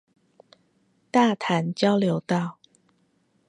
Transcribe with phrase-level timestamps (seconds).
[1.11, 2.57] 大潭交流道